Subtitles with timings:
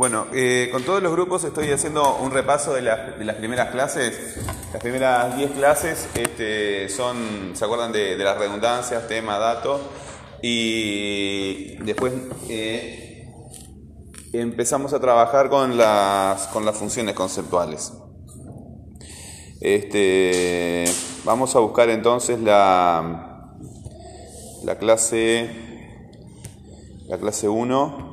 [0.00, 4.38] Bueno, eh, con todos los grupos estoy haciendo un repaso de, las primeras clases.
[4.72, 9.78] Las primeras 10 clases este, son, ¿se acuerdan de, las redundancias, tema, dato?
[10.40, 12.14] Y después
[12.48, 13.28] eh,
[14.32, 17.92] empezamos a trabajar con las, con las funciones conceptuales.
[19.60, 20.86] Este,
[21.26, 23.52] vamos a buscar entonces la,
[24.64, 25.50] la clase
[27.06, 28.09] la clase 1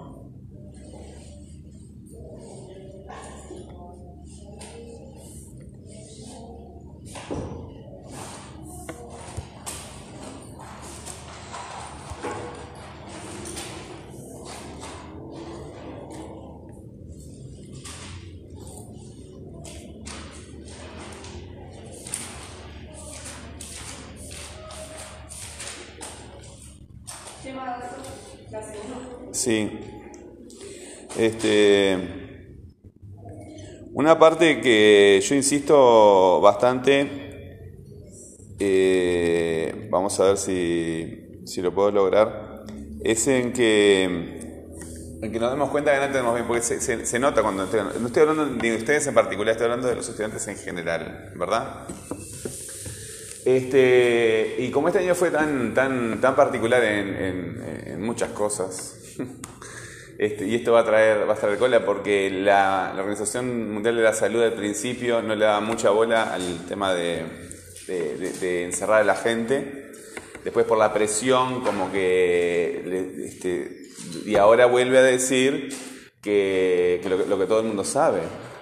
[31.18, 31.98] Este,
[33.94, 37.28] una parte que yo insisto bastante,
[38.60, 42.66] eh, vamos a ver si, si, lo puedo lograr,
[43.04, 47.42] es en que, en que nos demos cuenta que no entendemos bien, porque se, nota
[47.42, 51.32] cuando no estoy hablando de ustedes en particular, estoy hablando de los estudiantes en general,
[51.36, 51.88] ¿verdad?
[53.48, 59.16] Este, y como este año fue tan, tan, tan particular en, muchas cosas,
[60.18, 64.02] este, y esto va a traer, va a traer cola porque la, Organización Mundial de
[64.04, 67.26] la Salud al principio no le daba mucha bola al tema de,
[68.42, 69.92] encerrar a la gente.
[70.44, 73.90] Después por la presión, como que, este,
[74.26, 75.70] y ahora vuelve a decir
[76.22, 78.22] que, lo, lo que todo el mundo sabe,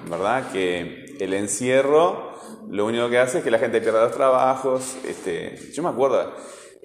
[0.09, 0.52] ¿verdad?
[0.52, 2.36] Que el encierro
[2.70, 4.98] lo único que hace es que la gente pierda los trabajos.
[5.08, 6.33] Este, yo me acuerdo,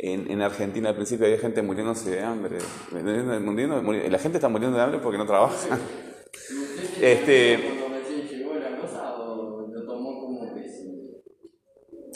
[0.02, 2.58] en, en Argentina al principio había gente muriéndose de hambre.
[2.92, 5.78] la gente está muriendo de hambre porque no trabaja.
[7.00, 7.78] Este,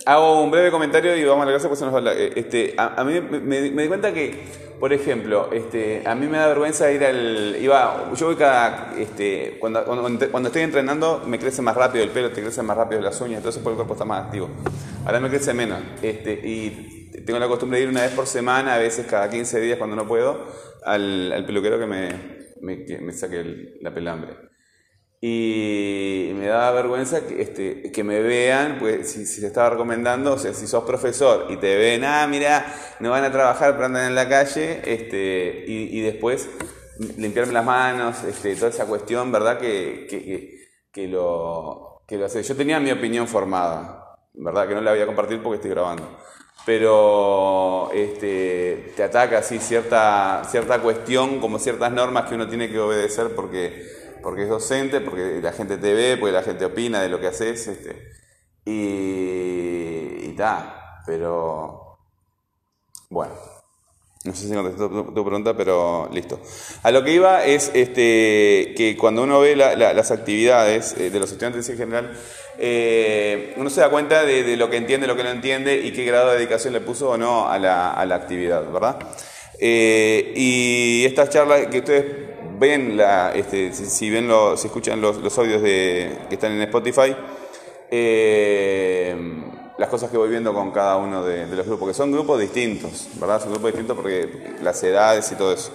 [0.07, 3.03] Hago un breve comentario y vamos a la casa, pues se nos va Este, a,
[3.05, 4.39] mí me, me, di cuenta que,
[4.79, 7.57] por ejemplo, este, a mí me da vergüenza ir al.
[7.59, 8.95] Iba, yo voy cada.
[8.99, 13.01] Este, cuando, cuando, estoy entrenando, me crece más rápido el pelo, te crece más rápido
[13.01, 14.51] las uñas, entonces por el cuerpo está más activo.
[15.07, 15.81] Ahora me crece menos.
[16.03, 19.61] Este, y tengo la costumbre de ir una vez por semana, a veces cada 15
[19.61, 20.47] días cuando no puedo,
[20.85, 24.55] al, al peluquero que me, me, me saque la pelambre
[25.27, 30.39] y me da vergüenza que, este, que me vean, pues si, se estaba recomendando, o
[30.39, 32.67] sea, si sos profesor y te ven, ah, mira,
[33.01, 36.51] no van a trabajar, pero andan en la calle, este, y, después
[37.17, 39.59] limpiarme las manos, este, toda esa cuestión, ¿verdad?
[39.59, 42.43] Que, que, que, lo, que lo hace.
[42.43, 44.69] Yo tenía mi opinión formada, ¿verdad?
[44.69, 46.19] Que no la voy a compartir porque estoy grabando.
[46.67, 52.79] Pero este, te ataca así cierta, cierta cuestión, como ciertas normas que uno tiene que
[52.79, 57.11] obedecer porque porque es docente, porque la gente te ve, porque la gente opina de
[57.11, 58.11] lo que haces, este,
[58.65, 61.99] y está, pero
[63.11, 63.35] bueno,
[64.25, 66.41] no sé si contestó tu, pregunta, pero listo.
[66.83, 71.31] A lo que iba es este, que cuando uno ve las actividades eh, de los
[71.31, 72.17] estudiantes en general,
[72.59, 76.05] eh, uno se da cuenta de, lo que entiende, lo que no entiende y qué
[76.05, 78.99] grado de dedicación le puso o no a la, actividad, ¿verdad?
[79.59, 82.05] Eh, y estas charlas que ustedes
[82.59, 87.15] ven, la, este, si, ven si escuchan los, los audios de, que están en Spotify,
[87.91, 89.15] eh,
[89.77, 93.09] las cosas que voy viendo con cada uno de, los grupos, que son grupos distintos,
[93.15, 93.41] ¿verdad?
[93.41, 95.73] Son grupos distintos porque las edades y todo eso.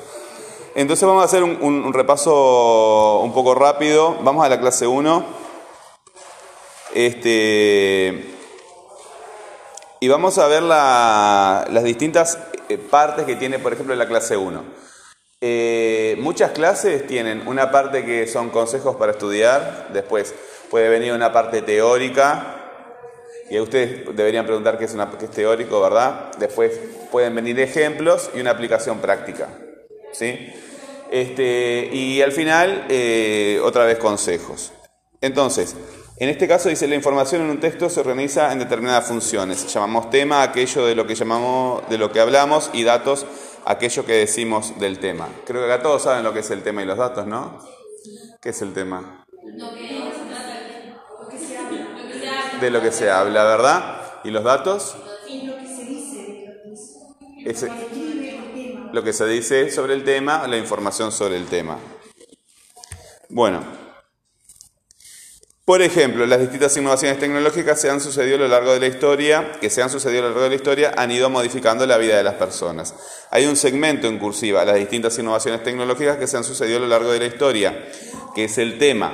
[0.76, 4.18] Entonces vamos a hacer un, repaso un poco rápido.
[4.24, 5.49] Vamos a la clase 1.
[6.94, 8.26] Este,
[10.00, 12.40] y vamos a ver las distintas
[12.70, 14.64] eh, partes que tiene, por ejemplo, la clase 1.
[15.42, 20.34] Eh, muchas clases tienen una parte que son consejos para estudiar, después
[20.70, 22.56] puede venir una parte teórica,
[23.50, 26.32] y ustedes deberían preguntar qué es, una, qué es teórico, ¿verdad?
[26.38, 26.80] Después
[27.12, 29.50] pueden venir ejemplos y una aplicación práctica,
[30.12, 30.54] ¿sí?
[31.12, 34.72] Este, y al final, eh, otra vez consejos.
[35.22, 35.76] Entonces,
[36.20, 39.74] en este caso dice la información en un texto se organiza en determinadas funciones.
[39.74, 43.26] Llamamos tema aquello de lo que llamamos, de lo que hablamos y datos
[43.66, 45.30] aquello que decimos del tema.
[45.46, 47.60] Creo que acá todos saben lo que es el tema y los datos, ¿no?
[48.42, 49.26] ¿Qué es el tema?
[52.60, 54.02] De lo que se habla, ¿verdad?
[54.26, 54.98] ¿Y los datos?
[58.92, 61.78] lo que se dice sobre el tema, la información sobre el tema.
[63.30, 63.64] Bueno,
[65.70, 69.52] por ejemplo, las distintas innovaciones tecnológicas se han sucedido a lo largo de la historia,
[69.62, 72.18] que se han sucedido a lo largo de la historia, han ido modificando la vida
[72.18, 72.96] de las personas.
[73.30, 76.88] Hay un segmento en cursiva, las distintas innovaciones tecnológicas que se han sucedido a lo
[76.88, 77.88] largo de la historia,
[78.34, 79.14] que es el tema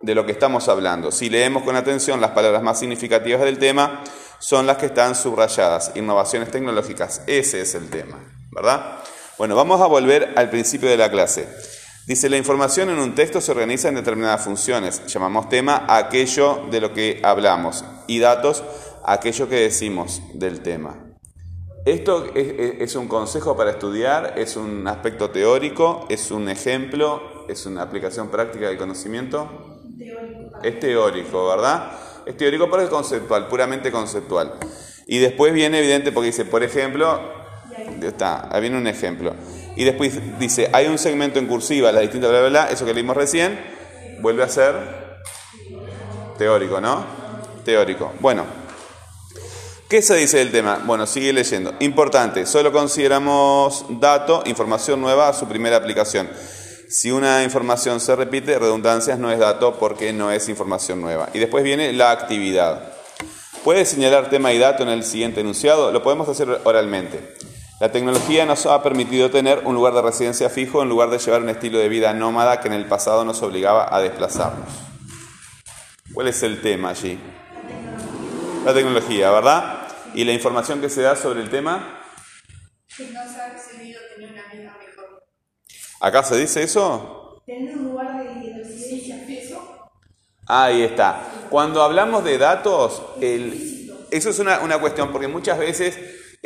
[0.00, 1.10] de lo que estamos hablando.
[1.10, 4.04] Si leemos con atención, las palabras más significativas del tema
[4.38, 7.22] son las que están subrayadas, innovaciones tecnológicas.
[7.26, 8.20] Ese es el tema,
[8.52, 9.00] ¿verdad?
[9.36, 11.48] Bueno, vamos a volver al principio de la clase.
[12.08, 15.04] Dice, la información en un texto se organiza en determinadas funciones.
[15.08, 18.64] Llamamos tema aquello de lo que hablamos y datos
[19.04, 21.04] aquello que decimos del tema.
[21.84, 27.82] Esto es, un consejo para estudiar, es un aspecto teórico, es un ejemplo, es una
[27.82, 29.76] aplicación práctica del conocimiento.
[30.62, 31.92] Es teórico, ¿verdad?
[32.24, 34.54] Es teórico pero es conceptual, puramente conceptual.
[35.06, 37.20] Y después viene evidente porque dice, por ejemplo,
[38.00, 39.34] está, ahí viene un ejemplo.
[39.78, 42.92] Y después dice, hay un segmento en cursiva, la distinta bla, bla, bla, eso que
[42.92, 43.60] leímos recién,
[44.18, 44.74] vuelve a ser
[46.36, 47.04] teórico, ¿no?
[47.64, 48.12] Teórico.
[48.18, 48.44] Bueno,
[49.88, 50.82] ¿qué se dice del tema?
[50.84, 51.74] Bueno, sigue leyendo.
[51.78, 56.28] Importante, solo consideramos dato, información nueva a su primera aplicación.
[56.88, 61.28] Si una información se repite, redundancias no es dato porque no es información nueva.
[61.34, 62.94] Y después viene la actividad.
[63.62, 65.92] ¿Puede señalar tema y dato en el siguiente enunciado?
[65.92, 67.36] Lo podemos hacer oralmente.
[67.80, 71.42] La tecnología nos ha permitido tener un lugar de residencia fijo en lugar de llevar
[71.42, 74.68] un estilo de vida nómada que en el pasado nos obligaba a desplazarnos.
[76.12, 77.20] ¿Cuál es el tema allí?
[78.64, 79.86] La tecnología, ¿verdad?
[80.12, 82.00] ¿Y la información que se da sobre el tema?
[86.00, 87.44] ¿Acá se dice eso?
[87.46, 89.92] Tener un lugar de residencia fijo.
[90.48, 91.22] Ahí está.
[91.48, 95.96] Cuando hablamos de datos, eso es una, una cuestión, porque muchas veces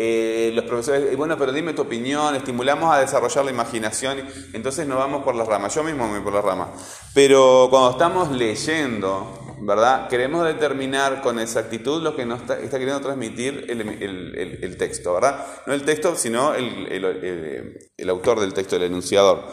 [0.05, 4.19] eh, los profesores, bueno, pero dime tu opinión, estimulamos a desarrollar la imaginación,
[4.53, 6.71] entonces nos vamos por las ramas, yo mismo me voy por las ramas.
[7.15, 10.09] Pero cuando estamos leyendo, ¿verdad?
[10.09, 15.47] Queremos determinar con exactitud lo que nos está, queriendo transmitir el, texto, ¿verdad?
[15.69, 19.47] No el texto, sino el, autor del texto, el enunciador.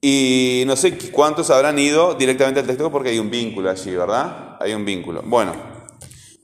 [0.00, 4.56] Y no sé cuántos habrán ido directamente al texto porque hay un vínculo allí, ¿verdad?
[4.60, 5.22] Hay un vínculo.
[5.24, 5.52] Bueno,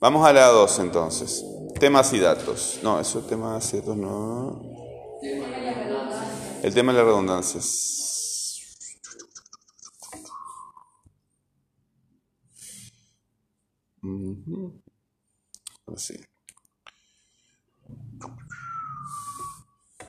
[0.01, 1.45] vamos a la 2 entonces.
[1.79, 2.81] Temas y datos.
[2.83, 4.63] No, eso es temas y datos no.
[6.63, 7.97] El tema de las redundancias.
[15.95, 16.19] Así.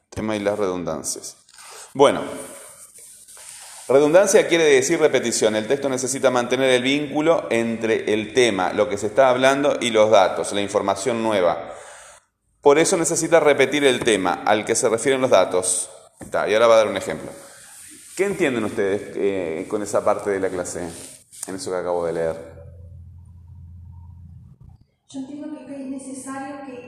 [0.09, 1.37] Tema y las redundancias.
[1.93, 2.21] Bueno,
[3.87, 5.55] Redundancia quiere decir repetición.
[5.55, 9.91] El texto necesita mantener el vínculo entre el tema, lo que se está hablando, y
[9.91, 11.73] los datos, la información nueva.
[12.59, 15.89] Por eso necesita repetir el tema al que se refieren los datos.
[16.19, 17.29] y ahora va a dar un ejemplo.
[18.17, 20.81] ¿Qué entienden ustedes eh, con esa parte de la clase,
[21.47, 22.35] en eso que acabo de leer?
[25.07, 26.87] Yo entiendo que es necesario que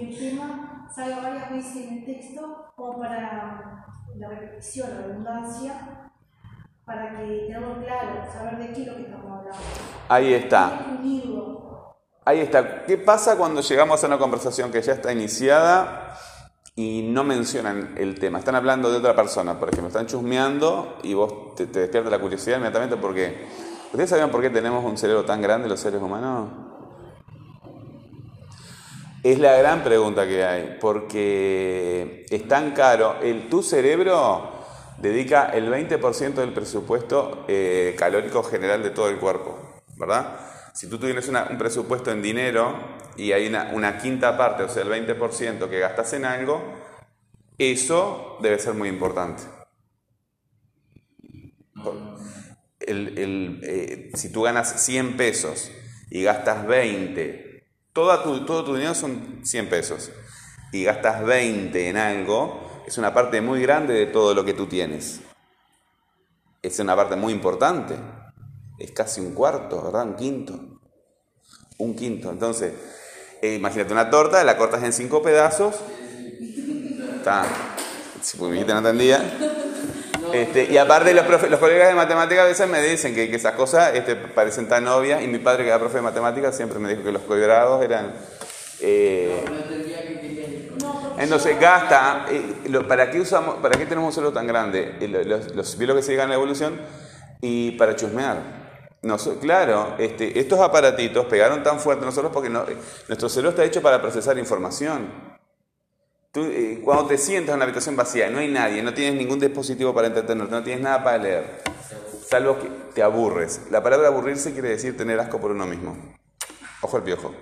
[0.00, 6.07] el tema salga varias veces en el texto como para la repetición, la redundancia,
[6.88, 9.58] para que tengamos claro, saber de qué es lo que estamos hablando.
[10.08, 10.80] Ahí está.
[12.24, 12.84] Ahí está.
[12.84, 16.18] ¿Qué pasa cuando llegamos a una conversación que ya está iniciada
[16.74, 18.38] y no mencionan el tema?
[18.38, 22.18] Están hablando de otra persona, por ejemplo, están chusmeando y vos te, te despierta la
[22.18, 23.68] curiosidad inmediatamente porque...
[23.90, 26.50] ¿Ustedes saben por qué tenemos un cerebro tan grande los seres humanos?
[29.22, 33.16] Es la gran pregunta que hay, porque es tan caro.
[33.22, 34.57] El, tu cerebro
[35.00, 39.58] dedica el 20% del presupuesto eh, calórico general de todo el cuerpo,
[39.96, 40.40] ¿verdad?
[40.74, 42.74] Si tú tienes un presupuesto en dinero
[43.16, 46.62] y hay una, quinta parte, o sea, el 20% que gastas en algo,
[47.58, 49.42] eso debe ser muy importante.
[52.80, 55.70] Eh, si tú ganas 100 pesos
[56.10, 60.12] y gastas 20, toda tu, todo tu dinero son 100 pesos,
[60.72, 64.66] y gastas 20 en algo, es una parte muy grande de todo lo que tú
[64.66, 65.20] tienes.
[66.62, 67.94] Es una parte muy importante.
[68.78, 70.04] Es casi un cuarto, ¿verdad?
[70.04, 70.58] Un quinto.
[71.76, 72.30] Un quinto.
[72.30, 72.72] Entonces,
[73.42, 75.74] eh, imagínate una torta, la cortas en cinco pedazos.
[77.16, 77.44] Está.
[78.22, 79.22] Si mi no entendía.
[80.32, 83.94] Este, y aparte los, los colegas de matemáticas a veces me dicen que, esas cosas
[83.94, 87.02] este, parecen tan obvias y mi padre que era profe de matemáticas siempre me dijo
[87.02, 88.14] que los cuadrados eran...
[88.80, 89.44] Eh,
[91.18, 92.26] entonces gasta,
[92.86, 94.96] ¿para qué usamos, para qué tenemos un cerebro tan grande?
[95.26, 96.80] Los, los que se llegan a la evolución
[97.40, 98.38] y para chusmear.
[99.40, 104.38] claro, este, estos aparatitos pegaron tan fuerte nosotros porque nuestro cerebro está hecho para procesar
[104.38, 105.38] información.
[106.34, 109.94] Eh, cuando te sientas en una habitación vacía, no hay nadie, no tienes ningún dispositivo
[109.94, 111.62] para entretenerte, no tienes nada para leer,
[112.28, 113.62] salvo que te aburres.
[113.70, 115.96] La palabra aburrirse quiere decir tener asco por uno mismo.
[116.80, 117.34] Ojo al piojo.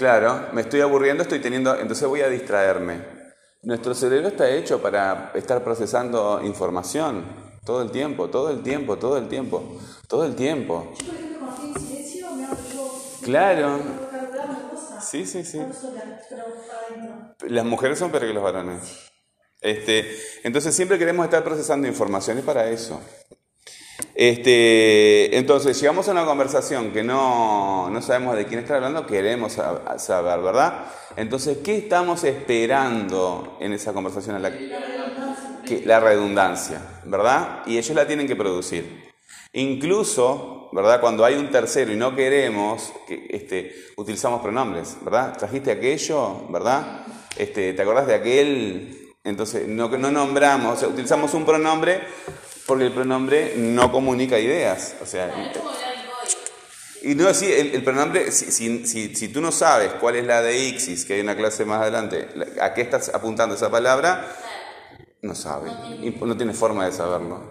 [0.00, 3.04] Claro, me estoy aburriendo, estoy teniendo, entonces voy a distraerme.
[3.62, 7.22] Nuestro cerebro está hecho para estar procesando información.
[7.66, 9.78] Todo el tiempo, todo el tiempo, todo el tiempo,
[10.08, 10.94] todo el tiempo.
[10.98, 13.02] Yo, por ejemplo, cuando estoy en silencio, me hago yo.
[13.20, 13.78] Claro.
[15.02, 15.60] Sí, sí, sí.
[17.48, 19.10] Las mujeres son peor que los varones.
[19.60, 23.02] Este, entonces siempre queremos estar procesando información y para eso.
[24.14, 29.56] Este, entonces, llegamos a una conversación que no, no sabemos de quién está hablando, queremos
[29.56, 30.86] sab- saber, ¿verdad?
[31.16, 34.40] Entonces, ¿qué estamos esperando en esa conversación?
[34.42, 37.62] La, que, la redundancia, ¿verdad?
[37.66, 39.10] Y ellos la tienen que producir.
[39.52, 41.00] Incluso, ¿verdad?
[41.00, 45.36] Cuando hay un tercero y no queremos, que, este, utilizamos pronombres, ¿verdad?
[45.36, 47.04] Trajiste aquello, ¿verdad?
[47.36, 48.96] Este, ¿Te acordás de aquel?
[49.24, 52.00] Entonces, no, no nombramos, o sea, utilizamos un pronombre
[52.70, 54.94] porque el pronombre no comunica ideas.
[55.02, 55.28] O sea,
[57.02, 58.52] y no, sí, el, el pronombre, si,
[58.86, 61.82] si, si, tú no sabes cuál es la de Ixis, que hay una clase más
[61.82, 64.24] adelante, la- a qué estás apuntando esa palabra,
[65.22, 65.68] no sabe,
[66.00, 67.42] y no tiene forma de saberlo,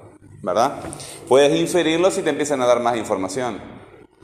[0.42, 0.80] ¿verdad?
[1.28, 3.60] Puedes inferirlo si te empiezan a dar más información.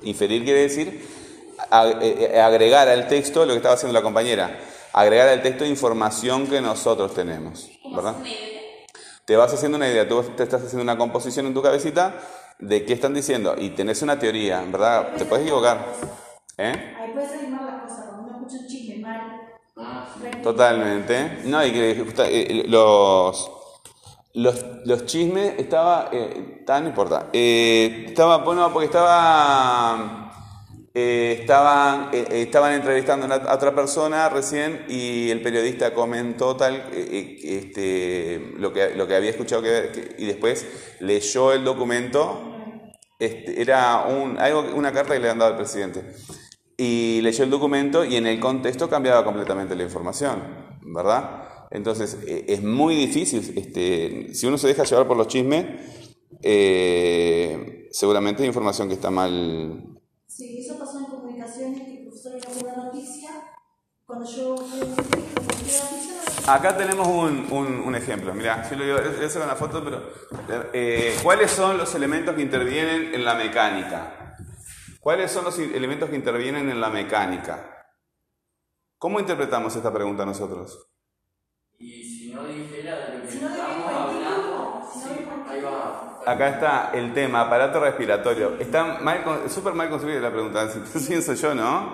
[0.03, 0.87] Inferir quiere decir
[1.73, 4.61] eh, eh, agregar al texto lo que estaba haciendo la compañera,
[4.93, 8.15] agregar al texto información que nosotros tenemos, ¿verdad?
[9.25, 12.15] Te vas haciendo una idea, tú te estás haciendo una composición en tu cabecita
[12.59, 15.15] de qué están diciendo y tenés una teoría, ¿verdad?
[15.17, 15.85] Te puedes equivocar,
[16.57, 16.73] ¿eh?
[17.01, 19.19] Ahí puedes animar la cosa, cuando uno escucha un chisme mal.
[19.79, 20.41] repite.
[20.41, 21.39] Totalmente.
[21.45, 23.51] No, y que justa- eh, los,
[24.33, 26.09] los, los chismes estaba.
[26.11, 27.29] Eh, tan no importa.
[27.33, 30.24] Eh, estaba, bueno, porque estaba.
[30.97, 36.75] Eh, estaban, eh, eh, estaban entrevistando a otra persona recién y el periodista comentó tal
[36.93, 40.65] eh, eh, este, lo, que, lo que había escuchado que, y después
[41.01, 42.53] leyó el documento.
[43.19, 46.01] Este, era un, algo, una carta que le han dado al presidente.
[46.77, 51.67] Y leyó el documento y en el contexto cambiaba completamente la información, ¿verdad?
[51.71, 55.65] Entonces, es muy difícil, este, si uno se deja llevar por los chismes,
[57.91, 59.95] seguramente hay información que está mal.
[60.27, 60.64] Sí,
[62.29, 63.29] era una noticia.
[64.05, 69.29] Cuando yo la Acá tenemos un, un- un ejemplo, mirá, yo le digo, voy a
[69.29, 70.03] sacar una foto, pero
[70.73, 74.37] eh, ¿cuáles son los elementos que intervienen en la mecánica?
[74.99, 77.87] ¿Cuáles son los elementos que intervienen en la mecánica?
[78.99, 80.87] ¿Cómo interpretamos esta pregunta nosotros?
[81.79, 85.61] Y si no dijera de lo que Si no estamos hablando, si no sí, ahí
[85.61, 86.14] va.
[86.25, 88.53] Acá está el tema, aparato respiratorio.
[88.59, 90.67] Está mal, súper mal construida la pregunta,
[91.07, 91.93] pienso yo, ¿no?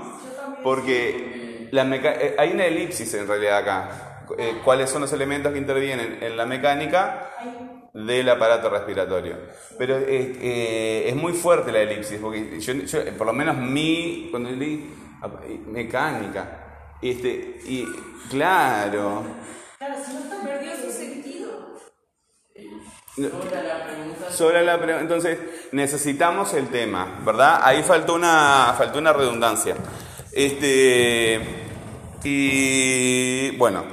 [0.64, 4.12] Porque eh, hay una elipsis en realidad acá.
[4.38, 7.30] Eh, ¿Cuáles son los elementos que intervienen en la mecánica
[7.94, 9.36] del aparato respiratorio?
[9.78, 12.74] Pero eh, eh, es muy fuerte la elipsis, porque yo,
[13.18, 14.90] por lo menos mi, cuando leí
[15.68, 17.86] mecánica, este, y
[18.30, 19.24] claro,
[19.78, 21.11] claro, si no está sentido.
[23.16, 25.38] Sobre la pregunta, Sobre la pre- entonces
[25.72, 27.60] necesitamos el tema, ¿verdad?
[27.64, 29.76] Ahí faltó una, faltó una redundancia.
[30.32, 31.42] Este,
[32.24, 33.84] y bueno,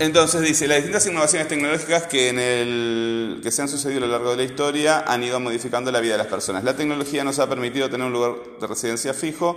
[0.00, 4.12] entonces dice, las distintas innovaciones tecnológicas que, en el, que se han sucedido a lo
[4.12, 6.64] largo de la historia han ido modificando la vida de las personas.
[6.64, 9.56] La tecnología nos ha permitido tener un lugar de residencia fijo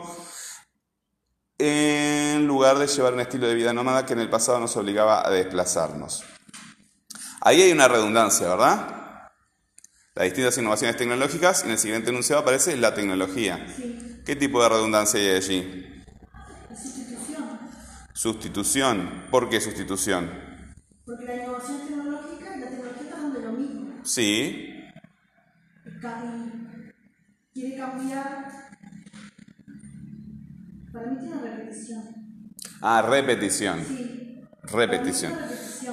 [1.58, 5.27] en lugar de llevar un estilo de vida nómada que en el pasado nos obligaba
[5.27, 6.24] a desplazarnos.
[7.48, 9.30] Ahí hay una redundancia, ¿verdad?
[10.16, 13.66] Las distintas innovaciones tecnológicas, y en el siguiente enunciado aparece la tecnología.
[14.25, 16.04] ¿Qué tipo de redundancia hay allí?
[16.70, 17.60] la sustitución.
[18.12, 19.27] Sustitución.
[19.32, 20.30] ¿Por qué sustitución?
[21.06, 24.06] Porque la innovación tecnológica y la tecnología están de lo mismo.
[24.06, 24.84] Sí.
[27.54, 28.72] Quiere cambiar.
[30.92, 32.04] Para mí tiene repetición.
[32.82, 33.86] Ah, repetición.
[33.88, 34.42] Sí.
[34.63, 35.34] Repetición.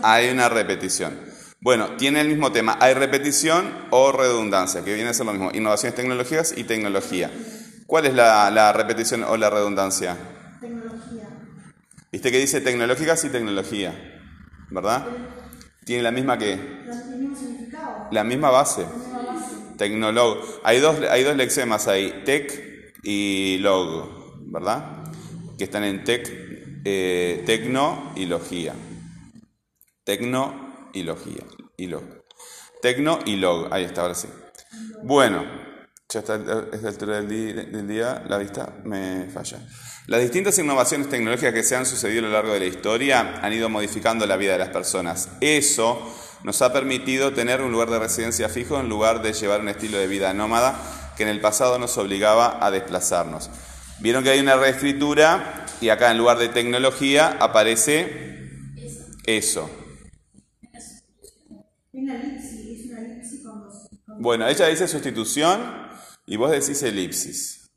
[0.03, 1.33] Hay una repetición.
[1.65, 2.77] Bueno, tiene el mismo tema.
[2.79, 5.51] Hay repetición o redundancia, que viene a ser lo mismo.
[5.55, 7.31] Innovaciones tecnológicas y tecnología.
[7.87, 10.15] ¿Cuál es la, la repetición o la redundancia?
[10.61, 11.27] Tecnología.
[12.13, 13.95] Viste que dice tecnológicas y tecnología,
[14.69, 15.07] ¿verdad?
[15.87, 16.61] Tiene la misma que.
[18.11, 18.85] La misma base.
[19.79, 20.61] Tecnolog.
[20.65, 25.05] Hay dos, hay dos lexemas ahí, tech y log, ¿verdad?
[25.57, 26.31] Que están en tech,
[26.85, 28.75] eh, tecno y logía.
[30.05, 30.64] Tecno
[30.95, 31.43] y logía.
[31.77, 32.03] Y log.
[32.81, 33.73] Tecno y log.
[33.73, 34.29] Ahí está, ahora sí.
[35.03, 35.45] Bueno,
[36.09, 36.37] ya está,
[36.73, 39.59] es la altura del día, la vista me falla.
[40.07, 43.53] Las distintas innovaciones tecnológicas que se han sucedido a lo largo de la historia han
[43.53, 45.31] ido modificando la vida de las personas.
[45.41, 49.69] Eso nos ha permitido tener un lugar de residencia fijo en lugar de llevar un
[49.69, 50.79] estilo de vida nómada
[51.17, 53.51] que en el pasado nos obligaba a desplazarnos.
[54.01, 58.51] Vieron que hay una reescritura y acá en lugar de tecnología aparece
[59.25, 59.71] eso.
[61.95, 63.23] Es una elipsis, es una elipsis.
[63.23, 63.71] elipsis cuando,
[64.05, 65.61] cuando Bueno, ella dice sustitución
[66.27, 67.71] y vos decís elipsis.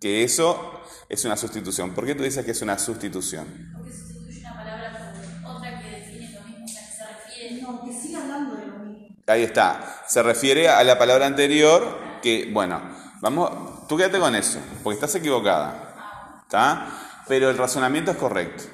[0.00, 0.80] Que eso
[1.10, 1.94] es una sustitución.
[1.94, 3.46] ¿Por qué tú dices que es una sustitución?
[3.76, 7.62] Porque sustituye una palabra por otra que define lo mismo, o sea, que se refiere.
[7.62, 9.16] no, que siga hablando de lo mismo.
[9.26, 10.02] Ahí está.
[10.08, 12.80] Se refiere a la palabra anterior que, bueno,
[13.20, 16.40] vamos, tú quédate con eso, porque estás equivocada.
[16.42, 17.22] ¿Está?
[17.28, 18.64] Pero el razonamiento es correcto.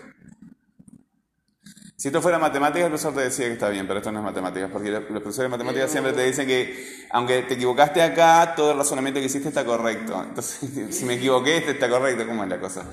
[2.00, 4.24] Si esto fuera matemáticas, el profesor te decía que está bien, pero esto no es
[4.24, 8.70] matemáticas, porque los profesores de matemáticas siempre te dicen que, aunque te equivocaste acá, todo
[8.70, 10.22] el razonamiento que hiciste está correcto.
[10.22, 12.84] Entonces, si me equivoqué, este está correcto, ¿cómo es la cosa?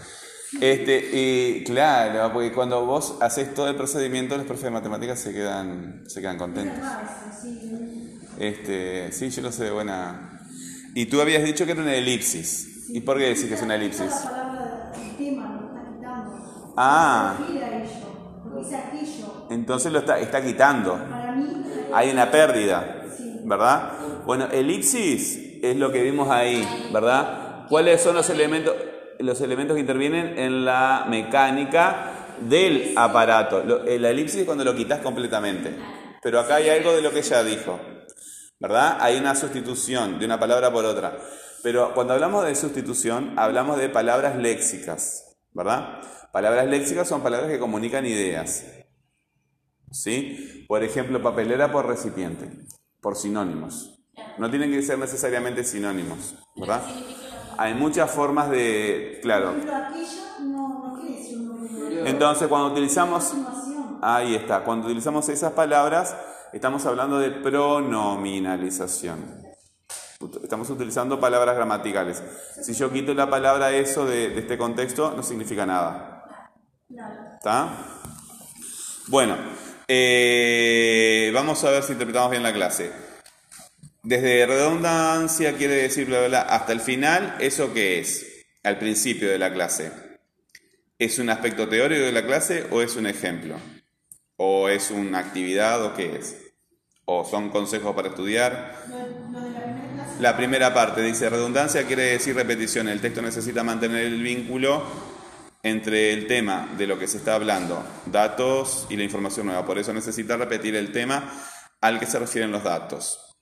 [0.59, 5.33] Este, y claro, porque cuando vos haces todo el procedimiento, los profes de matemáticas se
[5.33, 6.79] quedan, se quedan contentos.
[8.39, 10.41] Este, sí, yo lo sé de buena.
[10.95, 12.89] Y tú habías dicho que era una elipsis.
[12.89, 14.11] ¿Y por qué decís que es una elipsis?
[16.75, 17.35] Ah.
[17.37, 18.54] Se refiere a ello, porque dice aquello.
[19.49, 20.99] Entonces lo está, está quitando.
[21.93, 23.03] Hay una pérdida.
[23.45, 23.91] ¿verdad?
[24.25, 27.67] Bueno, elipsis es lo que vimos ahí, ¿verdad?
[27.69, 28.75] ¿Cuáles son los elementos,
[29.19, 33.63] los elementos que intervienen en la mecánica del aparato?
[33.85, 35.75] Eh, la elipsis es cuando lo quitas completamente.
[36.21, 37.79] Pero acá hay algo de lo que ella dijo,
[38.59, 38.97] ¿verdad?
[38.99, 41.17] Hay una sustitución de una palabra por otra.
[41.61, 46.01] Pero cuando hablamos de sustitución, hablamos de palabras léxicas, ¿verdad?
[46.35, 48.65] Palabras léxicas son palabras que comunican ideas.
[49.89, 50.65] ¿Sí?
[50.67, 52.51] Por ejemplo, papelera por recipiente,
[52.99, 54.03] por sinónimos.
[54.37, 56.81] No tienen que ser necesariamente sinónimos, ¿verdad?
[57.57, 59.19] Hay muchas formas de...
[59.21, 59.53] Claro.
[62.05, 63.31] Entonces, cuando utilizamos...
[64.01, 64.65] Ahí está.
[64.65, 66.17] Cuando utilizamos esas palabras,
[66.51, 69.41] estamos hablando de pronominalización.
[70.43, 72.21] Estamos utilizando palabras gramaticales.
[72.61, 76.14] Si yo quito la palabra eso de, de este contexto, no significa nada.
[76.89, 77.73] ¿Está?
[79.07, 79.37] Bueno,
[79.87, 82.91] eh, vamos a ver si interpretamos bien la clase.
[84.03, 88.45] Desde redundancia quiere decir bla, bla, bla, hasta el final, ¿eso qué es?
[88.63, 89.91] Al principio de la clase.
[90.99, 93.55] ¿Es un aspecto teórico de la clase o es un ejemplo?
[94.37, 96.37] ¿O es una actividad o qué es?
[97.05, 98.83] ¿O son consejos para estudiar?
[100.19, 102.87] La primera parte dice redundancia quiere decir repetición.
[102.87, 105.14] El texto necesita mantener el vínculo
[105.65, 109.65] entre el tema de lo que se está hablando, datos y la información nueva.
[109.65, 111.33] Por eso necesita repetir el tema
[111.81, 113.35] al que se refieren los datos.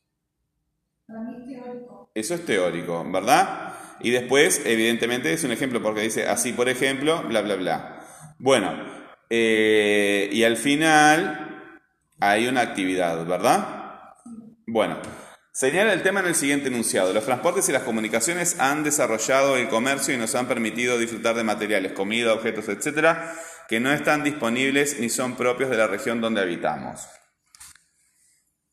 [2.14, 3.74] Eso es teórico, ¿verdad?
[4.00, 8.06] Y después, evidentemente, es un ejemplo porque dice así, por ejemplo, bla, bla, bla.
[8.40, 8.72] Bueno,
[9.30, 11.82] eh, y al final
[12.22, 14.16] hay una actividad, ¿verdad?
[14.66, 14.98] Bueno,
[15.54, 17.13] señala el tema en el siguiente enunciado.
[17.13, 21.44] Los transportes y las comunicaciones han desarrollado el comercio y nos han permitido disfrutar de
[21.44, 23.34] materiales, comida, objetos, etcétera,
[23.70, 27.08] que no están disponibles ni son propios de la región donde habitamos.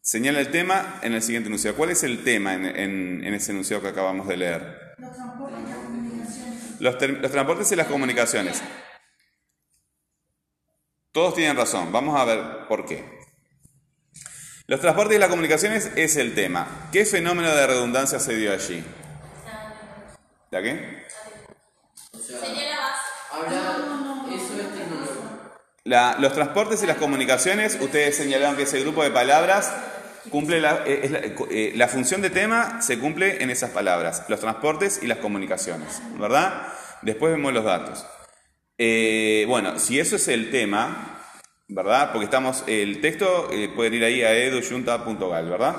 [0.03, 1.77] Señala el tema en el siguiente enunciado.
[1.77, 4.79] ¿Cuál es el tema en, en- en ese enunciado que acabamos de leer?
[4.99, 6.81] Los transportes y las comunicaciones.
[6.81, 6.99] Los
[7.33, 8.63] transportes y las comunicaciones.
[11.13, 11.93] Todos tienen razón.
[11.93, 13.20] Vamos a ver por qué.
[14.71, 16.69] Los transportes y las comunicaciones es el tema.
[16.93, 18.85] ¿Qué fenómeno de redundancia se dio allí?
[20.53, 21.05] ¿La qué?
[22.13, 22.37] O sea,
[24.33, 24.71] eso es.
[25.83, 29.75] La- los transportes y las comunicaciones, ustedes señalaron que ese grupo de palabras
[30.31, 35.01] cumple la, eh, eh, la función de tema se cumple en esas palabras, los transportes
[35.03, 36.63] y las comunicaciones, ¿verdad?
[37.03, 38.07] Después vemos los datos.
[38.79, 41.20] Eh, bueno, si eso es el tema,
[41.71, 42.11] ¿verdad?
[42.13, 45.77] Porque estamos, el texto, eh, pueden ir ahí a eduyunta.gal, ¿verdad?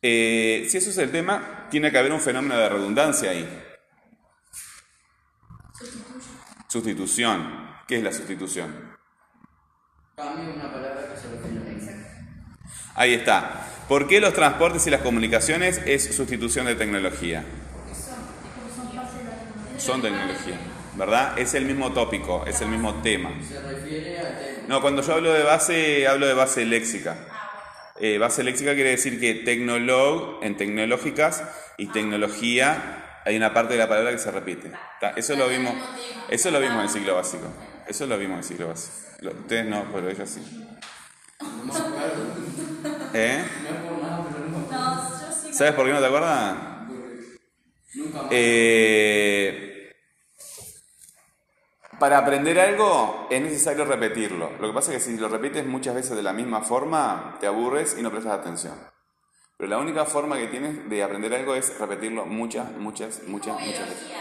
[0.00, 3.62] Eh, si eso es el tema, tiene que haber un fenómeno de redundancia ahí.
[6.68, 7.64] Sustitución.
[7.86, 8.96] ¿Qué es la sustitución?
[10.16, 13.66] Cambia una palabra que se refiere a Ahí está.
[13.88, 17.44] ¿Por qué los transportes y las comunicaciones es sustitución de tecnología?
[19.76, 20.58] Son tecnología,
[20.96, 21.38] ¿verdad?
[21.38, 23.30] Es el mismo tópico, es el mismo tema.
[23.46, 24.53] Se refiere tema.
[24.68, 27.16] No, cuando yo hablo de base, hablo de base léxica.
[28.00, 31.44] Eh, base léxica quiere decir que tecnolog, en tecnológicas
[31.76, 34.72] y tecnología, hay una parte de la palabra que se repite.
[35.16, 35.74] Eso lo vimos,
[36.28, 37.46] eso lo vimos en ciclo básico.
[37.86, 38.96] Eso lo vimos en ciclo básico.
[39.22, 40.40] Ustedes no, pero ellos sí.
[43.14, 43.44] ¿Eh?
[45.42, 45.52] Sí.
[45.52, 46.56] ¿Sabes por qué no te acuerdas?
[48.30, 49.73] Eh,
[51.98, 54.50] para aprender algo es necesario repetirlo.
[54.60, 57.46] Lo que pasa es que si lo repites muchas veces de la misma forma, te
[57.46, 58.74] aburres y no prestas atención.
[59.56, 63.88] Pero la única forma que tienes de aprender algo es repetirlo muchas, muchas, muchas, muchas
[63.88, 64.12] veces.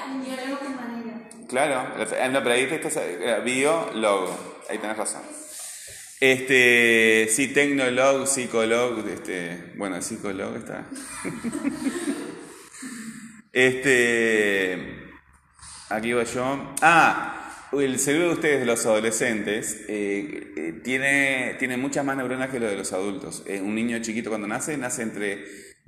[1.50, 5.22] Claro, eh, no, pero ahí te estás, eh, bio, logo, ahí tenés razón.
[6.20, 10.86] Este, sí, tecnolog, psicolog, este, bueno, psicolog está.
[13.52, 15.12] este,
[15.90, 16.74] aquí voy yo.
[16.82, 17.43] Ah,
[17.82, 22.60] el cerebro de ustedes, de los adolescentes, eh, eh, tiene, tiene muchas más neuronas que
[22.60, 23.44] lo de los adultos.
[23.48, 25.46] Eh, un niño chiquito cuando nace, nace entre,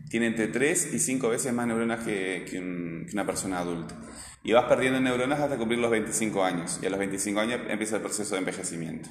[0.09, 3.95] tiene entre 3 y 5 veces más neuronas que, que un- que una persona adulta.
[4.43, 6.79] Y vas perdiendo neuronas hasta cumplir los 25 años.
[6.81, 9.09] Y a los 25 años empieza el proceso de envejecimiento.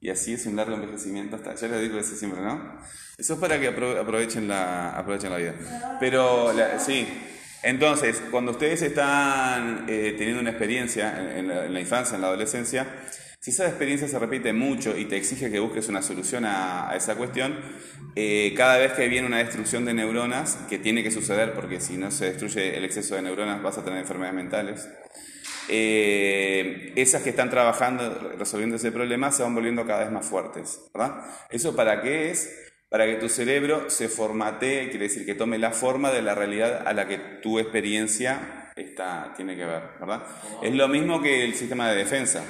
[0.00, 2.78] Y así es un largo envejecimiento hasta, ya les digo eso siempre, ¿no?
[3.18, 5.54] Eso es para que apro- aprovechen la, aprovechen la vida.
[5.98, 7.08] Pero, la- sí,
[7.62, 12.22] entonces, cuando ustedes están eh, teniendo una experiencia en, en la, en la infancia, en
[12.22, 12.86] la adolescencia,
[13.40, 16.96] si esa experiencia se repite mucho y te exige que busques una solución a, a
[16.96, 17.56] esa cuestión,
[18.16, 21.96] eh, cada vez que viene una destrucción de neuronas, que tiene que suceder porque si
[21.96, 24.88] no se destruye el exceso de neuronas vas a tener enfermedades mentales,
[25.68, 30.80] eh, esas que están trabajando, resolviendo ese problema, se van volviendo cada vez más fuertes,
[30.94, 31.24] ¿verdad?
[31.50, 32.65] ¿Eso para qué es?
[32.88, 36.86] Para que tu cerebro se formatee, quiere decir que tome la forma de la realidad
[36.86, 40.22] a la que tu experiencia está, tiene que ver, ¿verdad?
[40.62, 42.44] Es lo mismo que el sistema de defensa.